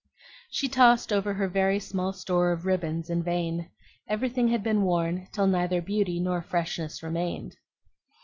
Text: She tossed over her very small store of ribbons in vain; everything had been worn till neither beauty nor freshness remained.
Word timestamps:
She 0.49 0.67
tossed 0.67 1.13
over 1.13 1.35
her 1.35 1.47
very 1.47 1.77
small 1.79 2.11
store 2.11 2.51
of 2.51 2.65
ribbons 2.65 3.07
in 3.07 3.21
vain; 3.21 3.69
everything 4.09 4.47
had 4.47 4.63
been 4.63 4.81
worn 4.81 5.27
till 5.31 5.45
neither 5.45 5.79
beauty 5.79 6.19
nor 6.19 6.41
freshness 6.41 7.03
remained. 7.03 7.55